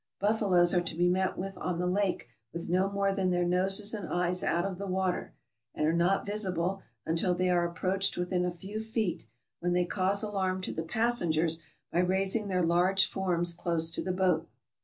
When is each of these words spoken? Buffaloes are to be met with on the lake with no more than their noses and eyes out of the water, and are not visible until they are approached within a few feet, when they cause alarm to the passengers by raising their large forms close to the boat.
Buffaloes 0.19 0.73
are 0.73 0.81
to 0.81 0.95
be 0.95 1.07
met 1.07 1.37
with 1.37 1.59
on 1.59 1.77
the 1.77 1.85
lake 1.85 2.27
with 2.51 2.67
no 2.69 2.89
more 2.89 3.13
than 3.13 3.29
their 3.29 3.45
noses 3.45 3.93
and 3.93 4.09
eyes 4.09 4.41
out 4.41 4.65
of 4.65 4.79
the 4.79 4.87
water, 4.87 5.35
and 5.75 5.85
are 5.85 5.93
not 5.93 6.25
visible 6.25 6.81
until 7.05 7.35
they 7.35 7.51
are 7.51 7.67
approached 7.69 8.17
within 8.17 8.43
a 8.43 8.49
few 8.49 8.79
feet, 8.79 9.27
when 9.59 9.73
they 9.73 9.85
cause 9.85 10.23
alarm 10.23 10.59
to 10.61 10.73
the 10.73 10.81
passengers 10.81 11.61
by 11.91 11.99
raising 11.99 12.47
their 12.47 12.63
large 12.63 13.05
forms 13.07 13.53
close 13.53 13.91
to 13.91 14.01
the 14.01 14.11
boat. 14.11 14.49